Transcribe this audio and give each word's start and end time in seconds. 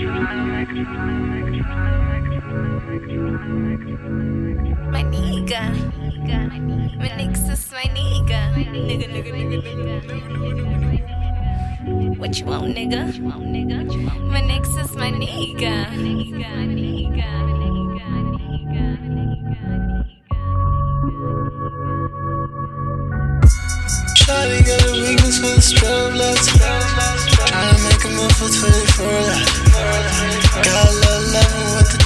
My 0.00 0.06
nigga. 5.04 5.60
My 6.96 7.08
nigga's 7.18 7.70
my 7.70 7.82
nigga. 7.82 8.40
Nigga, 8.56 9.06
nigga, 9.12 9.30
nigga, 9.36 9.60
nigga. 9.60 11.04
What 12.16 12.40
you 12.40 12.46
want, 12.46 12.74
nigga? 12.74 13.20
My 13.20 14.40
nigga's 14.40 14.96
my 14.96 15.10
nigga. 15.10 15.74
Shawty 24.16 24.64
got 24.64 24.80
a 24.80 24.92
weakness 24.92 25.36
for 25.36 25.52
the 25.52 25.60
strobe 25.60 26.16
lights. 26.16 26.48
Tryna 26.56 27.76
make 27.84 28.04
a 28.04 28.08
move 28.16 28.32
for 28.32 28.48
24 28.48 29.12
life. 29.28 29.69
Got 30.62 30.88
a 30.88 30.92
little 30.92 31.24
loving 31.32 31.68
with 31.76 31.90
the. 31.90 32.00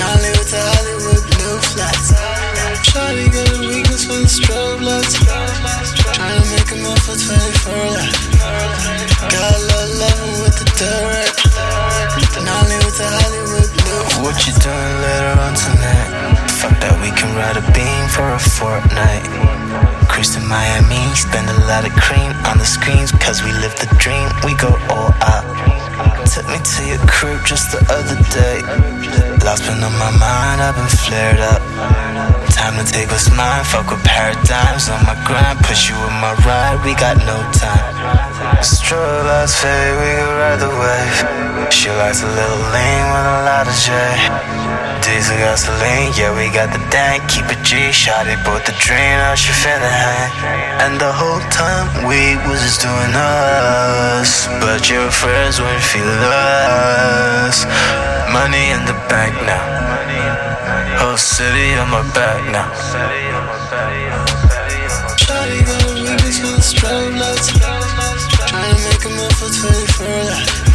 Nollywood 0.00 0.48
the 0.48 0.60
Hollywood 0.64 1.22
blue 1.28 1.58
flats. 1.60 2.16
Shawty 2.88 3.28
got 3.28 3.52
a 3.52 3.58
weakness 3.60 4.08
for 4.08 4.16
the 4.16 4.30
strobe 4.30 4.80
lights. 4.80 5.12
Tryna 6.16 6.40
make 6.48 6.72
a 6.72 6.78
move 6.80 6.96
for 7.04 7.20
24 7.20 8.00
life. 8.00 8.16
Got 9.28 9.44
a 9.44 9.60
little 9.60 9.92
loving 10.00 10.40
with 10.40 10.56
the. 10.56 10.70
Nollywood 12.48 12.96
the 12.96 13.08
Hollywood 13.12 13.68
blue 13.76 14.24
What 14.24 14.40
you 14.46 14.52
doing 14.56 14.94
later 15.04 15.36
on 15.36 15.52
tonight? 15.52 16.08
Fuck 16.56 16.80
that, 16.80 16.96
we 17.04 17.12
can 17.12 17.28
ride 17.36 17.60
a 17.60 17.64
beam 17.76 18.08
for 18.08 18.24
a 18.32 18.40
fortnight. 18.40 19.28
Cruise 20.08 20.32
to 20.32 20.40
Miami, 20.40 21.14
spend 21.14 21.48
a 21.50 21.58
lot 21.68 21.84
of 21.84 21.92
cream 22.00 22.32
on 22.48 22.56
the 22.56 22.64
screens, 22.64 23.12
cause 23.12 23.42
we 23.42 23.52
live 23.52 23.76
the 23.76 23.88
dream, 24.00 24.28
we 24.44 24.54
go 24.56 24.72
all 24.88 25.12
out. 25.20 25.79
Took 26.30 26.46
me 26.46 26.58
to 26.62 26.86
your 26.86 26.98
crib 27.10 27.44
just 27.44 27.72
the 27.72 27.82
other 27.90 28.14
day. 28.30 28.62
Lost 29.44 29.66
been 29.66 29.82
on 29.82 29.92
my 29.98 30.12
mind, 30.14 30.62
I've 30.62 30.76
been 30.76 30.86
flared 30.86 31.40
up. 31.40 31.60
Time 32.54 32.78
to 32.78 32.92
take 32.92 33.10
what's 33.10 33.28
mine, 33.34 33.64
fuck 33.64 33.90
with 33.90 34.04
paradigms 34.04 34.88
on 34.88 35.04
my 35.06 35.18
grind. 35.26 35.58
Push 35.66 35.90
you 35.90 35.96
in 35.96 36.14
my 36.22 36.34
ride, 36.46 36.84
we 36.84 36.94
got 36.94 37.16
no 37.26 37.36
time. 37.50 38.62
Stroll 38.62 39.24
lights 39.24 39.60
fade, 39.60 39.98
we 39.98 40.06
can 40.06 40.28
ride 40.38 40.60
the 40.60 40.70
wave. 40.70 41.49
She 41.70 41.88
likes 41.88 42.22
a 42.22 42.26
little 42.26 42.62
lean 42.74 43.04
with 43.14 43.26
a 43.30 43.38
lot 43.46 43.66
of 43.70 43.74
J. 43.78 43.94
Diesel 45.06 45.38
gasoline, 45.38 46.12
yeah, 46.18 46.34
we 46.34 46.50
got 46.50 46.74
the 46.74 46.82
dank. 46.90 47.22
Keep 47.30 47.46
it 47.46 47.62
G, 47.62 47.90
shot 47.92 48.26
it, 48.26 48.42
both 48.44 48.66
the 48.66 48.74
drain 48.82 49.16
out, 49.22 49.38
she 49.38 49.52
finna 49.54 49.88
hang. 49.88 50.30
And 50.82 51.00
the 51.00 51.12
whole 51.12 51.40
time 51.48 51.86
we 52.10 52.36
was 52.50 52.60
just 52.60 52.82
doing 52.82 53.14
us. 53.14 54.50
But 54.58 54.90
your 54.90 55.10
friends 55.10 55.60
wouldn't 55.60 55.82
feel 55.82 56.04
us. 56.04 57.64
Money 58.34 58.74
in 58.74 58.84
the 58.84 58.98
bank 59.08 59.34
now. 59.46 59.62
Whole 60.98 61.16
city 61.16 61.78
on 61.78 61.88
my 61.88 62.02
back 62.12 62.44
now. 62.50 62.68
Shawty 65.22 65.64
got 65.64 65.82
a 65.82 66.30
for 66.34 66.50
the 66.50 66.62
strobe 66.62 67.14
lights. 67.18 67.48
Tryna 68.50 68.78
make 68.84 69.04
a 69.06 69.10
move 69.14 69.32
for 69.38 69.48
24 69.48 70.24
life. 70.24 70.69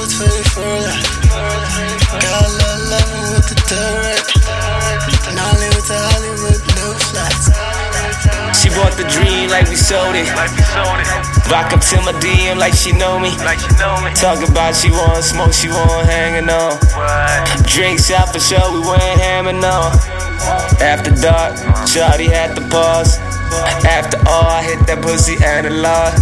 For 0.00 0.08
24. 0.08 0.64
Got 1.28 2.32
a 2.32 2.48
loving 2.88 3.36
with 3.36 3.52
the 3.52 3.56
direct. 3.68 4.32
Nollywood 5.28 5.84
the 5.84 5.98
Hollywood 6.08 6.60
blue 6.72 6.96
flats. 7.12 7.52
She 8.56 8.72
bought 8.72 8.96
the 8.96 9.04
dream 9.12 9.50
like 9.50 9.68
we 9.68 9.76
sold 9.76 10.16
it. 10.16 10.24
Rock 11.52 11.76
up 11.76 11.84
to 11.92 12.00
my 12.00 12.16
DM 12.16 12.56
like 12.56 12.72
she 12.72 12.92
know 12.92 13.20
me. 13.20 13.28
Talk 14.16 14.40
about 14.40 14.74
she 14.74 14.88
want 14.90 15.22
smoke, 15.22 15.52
she 15.52 15.68
want 15.68 16.08
hanging 16.08 16.48
on. 16.48 16.80
Drinks 17.68 18.10
out 18.10 18.32
for 18.32 18.40
sure, 18.40 18.72
we 18.72 18.80
went 18.80 19.04
hamming 19.20 19.60
on. 19.60 19.92
After 20.80 21.10
dark, 21.10 21.60
Shawty 21.84 22.32
had 22.32 22.56
to 22.56 22.62
pause. 22.72 23.18
After 23.84 24.16
all, 24.28 24.48
I 24.48 24.62
hit 24.62 24.86
that 24.86 25.02
pussy 25.02 25.36
analog. 25.44 26.16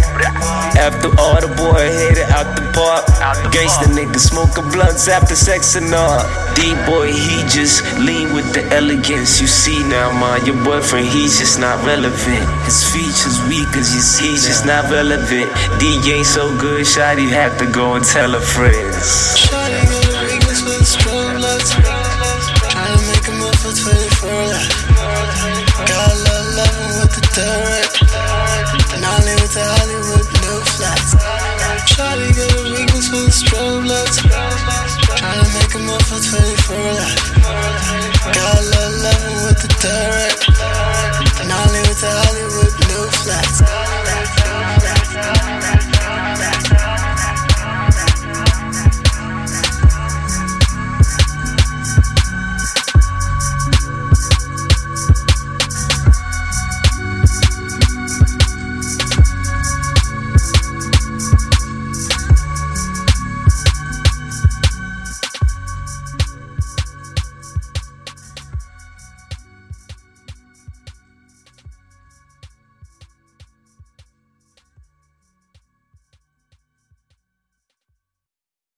After 0.75 1.07
all, 1.15 1.39
the 1.39 1.47
boy 1.47 1.87
hit 1.87 2.17
it 2.17 2.29
out 2.29 2.55
the 2.59 2.67
park. 2.75 3.08
Gangsta 3.53 3.85
nigga 3.93 4.19
smoking 4.19 4.69
blunts 4.71 5.07
after 5.07 5.35
sex 5.35 5.75
and 5.75 5.93
all. 5.93 6.23
D 6.55 6.73
boy, 6.85 7.11
he 7.11 7.43
just 7.49 7.83
lean 7.99 8.33
with 8.33 8.53
the 8.53 8.63
elegance. 8.73 9.39
You 9.39 9.47
see 9.47 9.83
now, 9.83 10.11
man, 10.11 10.45
your 10.45 10.57
boyfriend, 10.63 11.07
he's 11.07 11.37
just 11.39 11.59
not 11.59 11.83
relevant. 11.85 12.45
His 12.65 12.83
features 12.91 13.37
weak, 13.47 13.67
cause 13.71 13.93
you 13.93 14.01
see, 14.01 14.31
he's 14.31 14.45
just 14.45 14.65
not 14.65 14.89
relevant. 14.89 15.49
D 15.79 15.99
ain't 16.11 16.25
so 16.25 16.49
good, 16.57 16.85
Shawty 16.85 17.29
had 17.29 17.57
to 17.59 17.65
go 17.71 17.95
and 17.95 18.05
tell 18.05 18.31
her 18.31 18.39
friends. 18.41 19.37
Strobe 20.89 21.39
lights. 21.39 21.71
Tryna 21.75 22.99
make 23.11 23.27
a 23.27 23.31
move 23.31 23.55
for 23.55 23.71
24 23.71 24.47
life. 24.47 24.88